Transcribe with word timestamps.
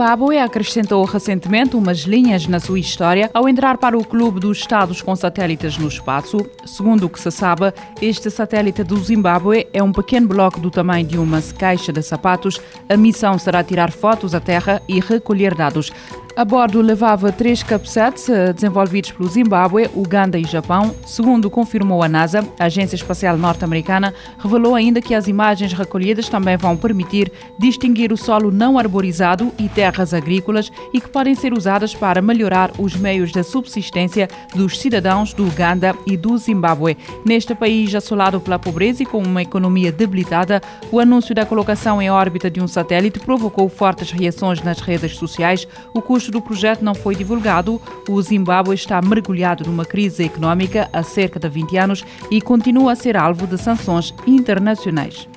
Zimbábue 0.00 0.38
acrescentou 0.38 1.04
recentemente 1.04 1.76
umas 1.76 1.98
linhas 1.98 2.46
na 2.46 2.58
sua 2.58 2.78
história 2.78 3.30
ao 3.34 3.46
entrar 3.46 3.76
para 3.76 3.98
o 3.98 4.02
clube 4.02 4.40
dos 4.40 4.56
Estados 4.56 5.02
com 5.02 5.14
satélites 5.14 5.76
no 5.76 5.88
espaço. 5.88 6.38
Segundo 6.64 7.04
o 7.04 7.10
que 7.10 7.20
se 7.20 7.30
sabe, 7.30 7.70
este 8.00 8.30
satélite 8.30 8.82
do 8.82 8.96
Zimbábue 8.96 9.66
é 9.74 9.82
um 9.82 9.92
pequeno 9.92 10.26
bloco 10.26 10.58
do 10.58 10.70
tamanho 10.70 11.06
de 11.06 11.18
uma 11.18 11.42
caixa 11.42 11.92
de 11.92 12.00
sapatos. 12.00 12.58
A 12.88 12.96
missão 12.96 13.38
será 13.38 13.62
tirar 13.62 13.92
fotos 13.92 14.34
à 14.34 14.40
Terra 14.40 14.80
e 14.88 15.00
recolher 15.00 15.54
dados. 15.54 15.92
A 16.36 16.44
bordo 16.44 16.80
levava 16.80 17.32
três 17.32 17.60
capsats 17.60 18.28
eh, 18.28 18.52
desenvolvidos 18.52 19.10
pelo 19.10 19.28
Zimbábue, 19.28 19.90
Uganda 19.94 20.38
e 20.38 20.44
Japão. 20.44 20.94
Segundo 21.04 21.50
confirmou 21.50 22.04
a 22.04 22.08
NASA, 22.08 22.46
a 22.58 22.64
Agência 22.64 22.94
Espacial 22.94 23.36
Norte-Americana 23.36 24.14
revelou 24.38 24.76
ainda 24.76 25.02
que 25.02 25.12
as 25.12 25.26
imagens 25.26 25.72
recolhidas 25.72 26.28
também 26.28 26.56
vão 26.56 26.76
permitir 26.76 27.32
distinguir 27.58 28.12
o 28.12 28.16
solo 28.16 28.52
não 28.52 28.78
arborizado 28.78 29.52
e 29.58 29.68
terras 29.68 30.14
agrícolas 30.14 30.70
e 30.94 31.00
que 31.00 31.08
podem 31.08 31.34
ser 31.34 31.52
usadas 31.52 31.96
para 31.96 32.22
melhorar 32.22 32.70
os 32.78 32.94
meios 32.94 33.32
de 33.32 33.42
subsistência 33.42 34.28
dos 34.54 34.78
cidadãos 34.78 35.34
do 35.34 35.44
Uganda 35.44 35.96
e 36.06 36.16
do 36.16 36.38
Zimbábue. 36.38 36.96
Neste 37.26 37.56
país 37.56 37.92
assolado 37.94 38.40
pela 38.40 38.58
pobreza 38.58 39.02
e 39.02 39.06
com 39.06 39.18
uma 39.18 39.42
economia 39.42 39.90
debilitada, 39.90 40.62
o 40.92 41.00
anúncio 41.00 41.34
da 41.34 41.44
colocação 41.44 42.00
em 42.00 42.08
órbita 42.08 42.48
de 42.48 42.60
um 42.60 42.68
satélite 42.68 43.18
provocou 43.18 43.68
fortes 43.68 44.12
reações 44.12 44.62
nas 44.62 44.80
redes 44.80 45.16
sociais. 45.16 45.66
O 45.92 46.00
custo 46.00 46.19
do 46.28 46.42
projeto 46.42 46.82
não 46.82 46.94
foi 46.94 47.14
divulgado. 47.14 47.80
O 48.08 48.20
Zimbábue 48.20 48.74
está 48.74 49.00
mergulhado 49.00 49.64
numa 49.64 49.84
crise 49.84 50.24
econômica 50.24 50.88
há 50.92 51.02
cerca 51.02 51.38
de 51.38 51.48
20 51.48 51.76
anos 51.76 52.04
e 52.30 52.40
continua 52.40 52.92
a 52.92 52.96
ser 52.96 53.16
alvo 53.16 53.46
de 53.46 53.56
sanções 53.56 54.14
internacionais. 54.26 55.28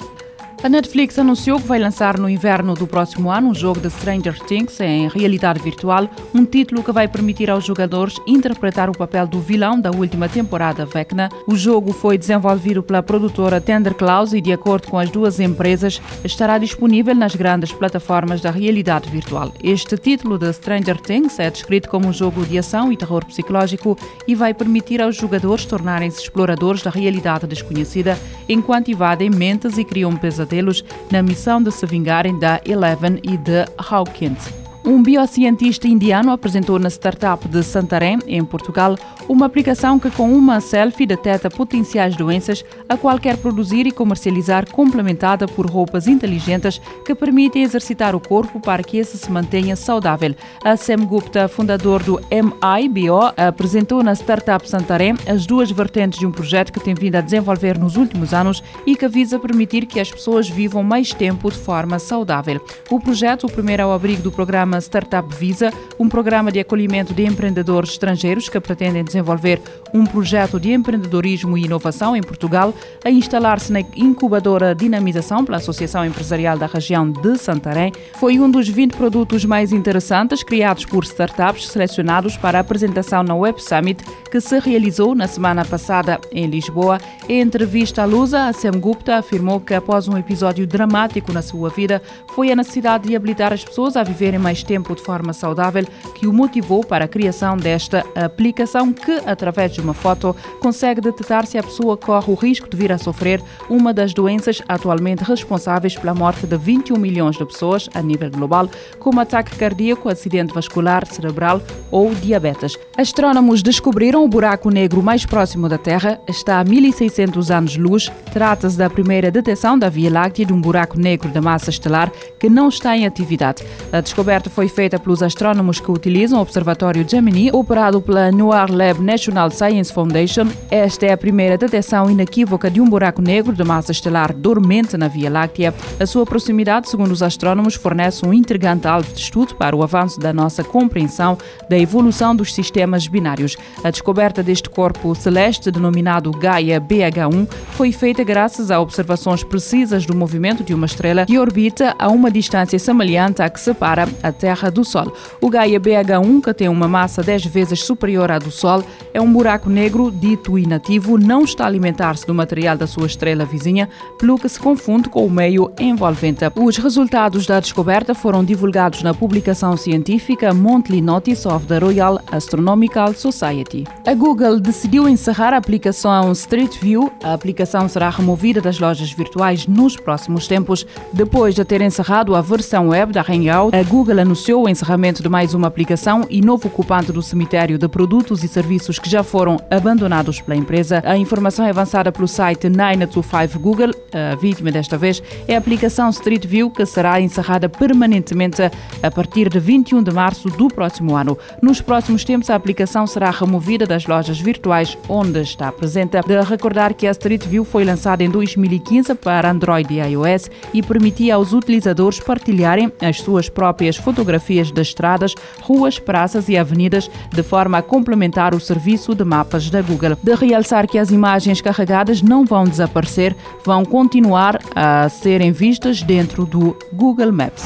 A 0.63 0.70
Netflix 0.70 1.20
anunciou 1.20 1.59
que 1.59 1.67
vai 1.67 1.77
lançar 1.77 2.17
no 2.17 2.30
inverno 2.30 2.73
do 2.73 2.88
próximo 2.88 3.30
ano 3.30 3.50
um 3.50 3.53
jogo 3.53 3.81
de 3.81 3.89
Stranger 3.89 4.39
Things 4.45 4.80
em 4.80 5.09
realidade 5.09 5.59
virtual, 5.59 6.09
um 6.33 6.45
título 6.45 6.81
que 6.81 6.92
vai 6.94 7.05
permitir 7.05 7.50
aos 7.50 7.66
jogadores 7.66 8.16
interpretar 8.25 8.89
o 8.89 8.97
papel 8.97 9.28
do 9.28 9.42
vilão 9.42 9.78
da 9.78 9.92
última 9.92 10.30
temporada 10.30 10.86
Vecna. 10.86 11.28
O 11.45 11.58
jogo 11.58 11.92
foi 11.92 12.17
desenvolvido 12.17 12.81
pela 12.81 13.03
produtora 13.03 13.59
Tender 13.59 13.94
Claus 13.94 14.31
e, 14.31 14.39
de 14.39 14.53
acordo 14.53 14.88
com 14.88 14.97
as 14.97 15.09
duas 15.09 15.38
empresas, 15.38 16.02
estará 16.23 16.58
disponível 16.58 17.14
nas 17.14 17.36
grandes 17.36 17.73
plataformas 17.73 18.39
da 18.39 18.50
realidade 18.50 19.09
virtual. 19.09 19.52
Este 19.61 19.98
título 19.98 20.38
de 20.38 20.53
Stranger 20.53 20.95
Things 21.02 21.39
é 21.39 21.50
descrito 21.50 21.89
como 21.89 22.08
um 22.08 22.14
jogo 22.14 22.45
de 22.45 22.58
ação 22.58 22.89
e 22.89 22.95
terror 22.95 23.25
psicológico 23.25 23.98
e 24.25 24.33
vai 24.33 24.53
permitir 24.53 25.02
aos 25.02 25.17
jogadores 25.17 25.66
tornarem-se 25.66 26.22
exploradores 26.22 26.81
da 26.81 26.89
realidade 26.89 27.48
desconhecida 27.48 28.17
enquanto 28.48 28.92
invadem 28.92 29.30
mentes 29.30 29.77
e 29.77 29.83
criam 29.83 30.16
pesadelos 30.16 30.53
pesadelos 30.54 30.86
na 31.12 31.23
missão 31.23 31.62
de 31.62 31.72
se 31.72 31.86
vingarem 31.86 32.38
da 32.38 32.62
Eleven 32.66 33.20
e 33.23 33.38
de 33.38 33.66
Hawkins. 33.78 34.62
Um 34.86 35.02
biocientista 35.02 35.88
indiano 35.88 36.30
apresentou 36.31 36.78
na 36.78 36.89
startup 36.89 37.48
de 37.48 37.64
Santarém, 37.64 38.20
em 38.28 38.44
Portugal, 38.44 38.98
uma 39.30 39.45
aplicação 39.45 39.98
que, 39.98 40.12
com 40.12 40.34
uma 40.34 40.59
selfie, 40.59 41.06
detecta 41.06 41.50
potenciais 41.50 42.17
doenças 42.17 42.66
a 42.89 42.98
qual 42.98 43.17
quer 43.17 43.38
produzir 43.38 43.88
e 43.88 43.92
comercializar, 43.92 44.70
complementada 44.70 45.48
por 45.48 45.66
roupas 45.67 46.06
inteligentes 46.06 46.81
que 47.06 47.16
permitem 47.16 47.64
exercitar 47.64 48.14
o 48.14 48.20
corpo 48.20 48.59
para 48.59 48.84
que 48.84 48.98
esse 48.98 49.17
se 49.17 49.31
mantenha 49.31 49.78
saudável. 49.78 50.36
A 50.61 50.76
Sam 50.76 51.06
Gupta, 51.06 51.48
fundador 51.48 52.04
do 52.04 52.20
MIBO, 52.30 53.31
apresentou 53.38 54.04
na 54.04 54.11
startup 54.14 54.70
Santarém 54.70 55.16
as 55.26 55.45
duas 55.45 55.72
vertentes 55.72 56.20
de 56.20 56.26
um 56.26 56.31
projeto 56.31 56.73
que 56.73 56.81
tem 56.81 56.94
vindo 56.94 57.16
a 57.16 57.22
desenvolver 57.22 57.78
nos 57.80 57.95
últimos 57.95 58.34
anos 58.34 58.61
e 58.86 58.98
que 58.98 59.08
visa 59.08 59.39
permitir 59.39 59.86
que 59.86 60.02
as 60.02 60.11
pessoas 60.11 60.50
vivam 60.50 60.84
mais 60.84 61.14
tempo 61.14 61.50
de 61.50 61.58
forma 61.58 62.00
saudável. 62.00 62.59
O 62.89 63.00
projeto, 63.00 63.48
o 63.48 63.52
primeiro 63.52 63.84
ao 63.84 63.94
abrigo 63.94 64.22
do 64.22 64.31
programa 64.31 64.73
programa 64.74 64.80
Startup 64.80 65.36
Visa, 65.36 65.72
um 66.00 66.10
programa 66.10 66.52
de 66.52 66.60
acolhimento 66.60 67.14
de 67.14 67.26
empreendedores 67.26 67.92
estrangeiros 67.92 68.50
que 68.50 68.60
pretendem 68.60 69.04
desenvolver 69.04 69.61
um 69.94 70.06
projeto 70.06 70.60
de 70.60 70.72
empreendedorismo 70.72 71.58
e 71.58 71.66
inovação 71.66 72.16
em 72.16 72.22
Portugal, 72.22 72.73
a 73.04 73.12
instalar-se 73.12 73.72
na 73.72 73.82
incubadora 73.95 74.73
Dinamização 74.73 75.45
pela 75.45 75.58
Associação 75.58 76.06
Empresarial 76.06 76.58
da 76.58 76.66
região 76.66 77.10
de 77.10 77.38
Santarém, 77.38 77.92
foi 78.16 78.39
um 78.39 78.50
dos 78.50 78.67
20 78.67 78.95
produtos 78.95 79.45
mais 79.45 79.72
interessantes 79.72 80.44
criados 80.44 80.86
por 80.86 81.04
startups 81.04 81.67
selecionados 81.67 82.36
para 82.38 82.60
apresentação 82.60 83.22
na 83.22 83.36
Web 83.36 83.62
Summit 83.62 84.04
que 84.32 84.42
se 84.42 84.58
realizou 84.60 85.14
na 85.14 85.28
semana 85.28 85.64
passada 85.64 86.20
em 86.32 86.48
Lisboa. 86.48 87.00
Em 87.30 87.42
entrevista 87.42 88.02
à 88.02 88.06
Lusa, 88.06 88.48
a 88.48 88.54
Sam 88.54 88.80
Gupta 88.80 89.17
afirmou 89.17 89.60
que 89.60 89.76
após 89.76 90.08
um 90.08 90.17
episódio 90.17 90.66
dramático 90.66 91.32
na 91.32 91.44
sua 91.44 91.70
vida, 91.70 92.02
foi 92.33 92.52
a 92.52 92.56
necessidade 92.56 93.08
de 93.08 93.16
habilitar 93.16 93.54
as 93.54 93.64
pessoas 93.64 93.95
a 93.95 94.02
viverem 94.02 94.39
mais 94.39 94.63
tempo 94.64 94.96
de 94.96 95.02
forma 95.02 95.34
saudável 95.34 95.86
que 96.16 96.28
o 96.28 96.34
motivou 96.34 96.84
para 96.84 97.06
a 97.06 97.08
criação 97.08 97.58
desta 97.58 98.06
aplicação 98.16 98.94
que, 98.94 99.12
através 99.26 99.74
de 99.74 99.82
uma 99.82 99.94
foto, 99.94 100.36
consegue 100.60 101.02
detectar 101.02 101.46
se 101.46 101.58
a 101.58 101.64
pessoa 101.64 101.98
corre 101.98 102.32
o 102.32 102.36
risco 102.36 102.70
de 102.70 102.78
vir 102.78 102.92
a 102.92 102.98
sofrer 102.98 103.42
uma 103.70 103.94
das 103.94 104.14
doenças 104.14 104.62
atualmente 104.68 105.24
responsáveis 105.24 105.96
pela 105.96 106.14
morte 106.14 106.48
de 106.48 106.58
21 106.58 106.98
milhões 106.98 107.38
de 107.38 107.46
pessoas 107.46 107.90
a 107.94 108.02
nível 108.02 108.30
global, 108.30 108.70
como 109.00 109.20
ataque 109.20 109.56
cardíaco, 109.58 110.10
acidente 110.10 110.54
vascular 110.54 111.06
cerebral 111.06 111.62
ou 111.92 112.14
diabetes. 112.14 112.78
Astrónomos 112.95 113.64
descobriram 113.64 114.23
o 114.23 114.27
buraco 114.27 114.70
negro 114.70 115.02
mais 115.02 115.26
próximo 115.26 115.67
da 115.67 115.80
Terra, 115.80 116.21
está 116.27 116.59
a 116.59 116.64
1600 116.64 117.49
anos-luz. 117.49 118.11
Trata-se 118.31 118.77
da 118.77 118.87
primeira 118.87 119.31
detecção 119.31 119.80
da 119.80 119.89
Via 119.89 120.11
Láctea 120.11 120.45
de 120.45 120.54
um 120.54 120.61
buraco 120.61 120.99
negro 120.99 121.27
de 121.27 121.42
massa 121.42 121.71
estelar 121.71 122.11
que 122.39 122.48
não 122.48 122.70
está 122.70 122.95
em 122.95 123.08
atividade. 123.08 123.64
A 123.92 123.99
descoberta 123.99 124.48
foi 124.48 124.67
feita 124.67 124.99
pelos 124.99 125.23
astrónomos 125.23 125.80
que 125.80 125.89
utilizam 125.89 126.37
o 126.37 126.43
Observatório 126.43 127.03
Gemini, 127.08 127.49
operado 127.52 127.99
pela 127.99 128.31
Noir 128.31 128.71
Lab 128.71 129.01
National 129.01 129.50
Science 129.50 129.92
Foundation. 129.92 130.45
Esta 130.69 131.07
é 131.07 131.13
a 131.13 131.18
primeira 131.18 131.57
detecção 131.57 132.12
inequívoca 132.12 132.69
de 132.69 132.80
um 132.80 132.88
buraco 132.88 133.24
negro 133.24 133.53
de 133.53 133.63
massa 133.63 133.92
estelar 133.92 134.31
dormente 134.36 134.98
na 134.98 135.07
Via 135.07 135.31
Láctea. 135.31 135.74
A 136.00 136.06
sua 136.06 136.27
proximidade, 136.27 136.88
segundo 136.88 137.12
os 137.12 137.24
astrónomos, 137.24 137.74
fornece 137.74 138.24
um 138.24 138.31
intrigante 138.31 138.88
alvo 138.88 139.12
de 139.12 139.19
estudo 139.19 139.56
para 139.56 139.75
o 139.75 139.81
avanço 139.81 140.19
da 140.19 140.31
nossa 140.31 140.63
compreensão 140.63 141.39
da 141.68 141.77
evolução 141.77 142.36
dos 142.36 142.53
sistemas 142.53 142.82
binários. 143.07 143.57
A 143.83 143.89
descoberta 143.89 144.44
deste 144.44 144.69
corpo 144.69 145.13
celeste, 145.16 145.71
denominado 145.71 146.31
Gaia 146.31 146.80
BH1, 146.80 147.48
foi 147.71 147.92
feita 147.92 148.24
graças 148.24 148.69
a 148.71 148.80
observações 148.80 149.44
precisas 149.44 150.06
do 150.06 150.16
movimento 150.16 150.63
de 150.63 150.74
uma 150.74 150.86
estrela 150.86 151.25
que 151.25 151.39
orbita 151.39 151.95
a 151.98 152.10
uma 152.10 152.30
distância 152.30 152.77
semelhante 152.77 153.42
à 153.42 153.50
que 153.50 153.60
separa 153.60 154.07
a 154.21 154.31
Terra 154.31 154.69
do 154.69 154.83
Sol. 154.83 155.13
O 155.42 155.50
Gaia 155.50 155.80
BH1, 155.80 156.44
que 156.44 156.54
tem 156.54 156.69
uma 156.69 156.88
massa 156.88 157.24
10 157.24 157.45
vezes 157.45 157.81
superior 157.81 158.31
à 158.31 158.39
do 158.39 158.51
Sol, 158.51 158.83
é 159.13 159.21
um 159.21 159.31
buraco 159.31 159.69
negro 159.69 160.12
dito 160.12 160.57
inativo, 160.57 161.18
não 161.18 161.44
está 161.44 161.63
a 161.63 161.68
alimentar-se 161.68 162.25
do 162.25 162.33
material 162.33 162.77
da 162.77 162.88
sua 162.88 163.07
estrela 163.07 163.45
vizinha, 163.45 163.89
pelo 164.18 164.38
que 164.38 164.50
se 164.50 164.60
confunde 164.60 165.10
com 165.10 165.25
o 165.25 165.31
meio 165.31 165.71
envolvente. 165.80 166.44
Os 166.56 166.77
resultados 166.77 167.45
da 167.45 167.60
descoberta 167.60 168.13
foram 168.15 168.44
divulgados 168.44 169.04
na 169.04 169.13
publicação 169.13 169.77
científica 169.77 170.54
Monthly 170.54 171.01
Notice 171.01 171.48
of 171.48 171.65
the 171.68 171.77
Royal 171.77 172.19
Astronomical 172.31 172.73
Society. 173.16 173.86
A 174.06 174.13
Google 174.13 174.60
decidiu 174.60 175.07
encerrar 175.07 175.54
a 175.54 175.57
aplicação 175.57 176.31
Street 176.31 176.78
View. 176.80 177.12
A 177.24 177.34
aplicação 177.34 177.88
será 177.88 178.10
removida 178.10 178.60
das 178.62 178.80
lojas 178.80 179.12
virtuais 179.12 179.68
nos 179.68 179.95
próximos 179.95 180.48
tempos. 180.48 180.86
Depois 181.12 181.56
de 181.56 181.63
ter 181.63 181.81
encerrado 181.81 182.36
a 182.36 182.42
versão 182.42 182.89
web 182.89 183.13
da 183.13 183.22
Hangout, 183.22 183.75
a 183.75 183.83
Google 183.83 184.19
anunciou 184.19 184.66
o 184.66 184.69
encerramento 184.69 185.22
de 185.22 185.30
mais 185.30 185.54
uma 185.54 185.68
aplicação 185.68 186.25
e 186.30 186.42
novo 186.42 186.68
ocupante 186.68 187.12
do 187.12 187.22
cemitério 187.22 187.78
de 187.78 187.88
produtos 187.88 188.44
e 188.44 188.48
serviços 188.48 189.00
que 189.00 189.10
já 189.10 189.24
foram 189.24 189.57
abandonados 189.69 190.42
pela 190.42 190.57
empresa. 190.57 191.01
A 191.06 191.18
informação 191.18 191.66
é 191.66 191.69
avançada 191.69 192.12
pelo 192.12 192.28
site 192.28 192.69
925 192.69 193.60
Google. 193.60 193.92
A 194.12 194.36
vítima 194.36 194.71
desta 194.71 194.97
vez 194.97 195.21
é 195.47 195.56
a 195.56 195.57
aplicação 195.57 196.09
Street 196.09 196.45
View, 196.45 196.69
que 196.69 196.86
será 196.86 197.19
encerrada 197.19 197.69
permanentemente 197.69 198.62
a 199.01 199.12
partir 199.12 199.50
de 199.50 199.59
21 199.59 200.03
de 200.03 200.12
março 200.12 200.50
do 200.50 200.68
próximo 200.68 201.15
ano. 201.15 201.38
Nos 201.62 201.81
próximos 201.81 202.24
tempos, 202.24 202.50
a 202.50 202.56
aplicação 202.63 203.06
será 203.06 203.30
removida 203.30 203.86
das 203.86 204.07
lojas 204.07 204.39
virtuais 204.39 204.98
onde 205.10 205.42
está 205.42 205.69
presente. 205.69 206.18
De 206.25 206.42
recordar 206.42 206.94
que 206.94 207.06
a 207.06 207.12
Street 207.12 207.45
View 207.45 207.65
foi 207.65 207.83
lançada 207.83 208.24
em 208.24 208.30
2015 208.30 209.15
para 209.15 209.51
Android 209.51 209.94
e 209.94 210.00
iOS 210.00 210.50
e 210.74 210.81
permitia 210.81 211.36
aos 211.36 211.51
utilizadores 211.51 212.21
partilharem 212.21 212.89
as 213.01 213.19
suas 213.19 213.50
próprias 213.50 213.98
fotografias 213.98 214.71
das 214.71 214.88
estradas, 214.88 215.36
ruas, 215.62 216.00
praças 216.00 216.48
e 216.48 216.57
avenidas, 216.57 217.12
de 217.33 217.44
forma 217.44 217.80
a 217.80 217.81
complementar 217.81 218.56
o 218.56 218.60
serviço 218.62 219.13
de 219.13 219.25
mapas 219.25 219.69
da 219.69 219.81
Google. 219.81 220.16
De 220.24 220.33
realçar 220.33 220.88
que 220.88 220.98
as 220.98 221.12
imagens 221.12 221.59
carregadas 221.59 222.21
não 222.21 222.45
vão 222.45 222.63
desaparecer, 222.63 223.36
vão 223.66 223.83
continuar 223.83 224.59
a 224.74 225.09
serem 225.09 225.51
vistas 225.51 226.01
dentro 226.01 226.45
do 226.45 226.77
Google 226.94 227.33
Maps. 227.33 227.63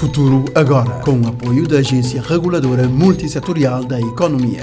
Futuro 0.00 0.46
agora, 0.54 0.88
com 1.00 1.20
o 1.20 1.28
apoio 1.28 1.68
da 1.68 1.76
Agência 1.76 2.22
Reguladora 2.22 2.88
Multissetorial 2.88 3.84
da 3.84 4.00
Economia. 4.00 4.62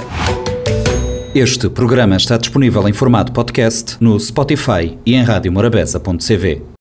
Este 1.35 1.69
programa 1.69 2.17
está 2.17 2.37
disponível 2.37 2.89
em 2.89 2.91
formato 2.91 3.31
podcast 3.31 3.97
no 3.99 4.19
Spotify 4.19 4.97
e 5.05 5.13
em 5.13 5.21
radiomorabeza.cv. 5.21 6.63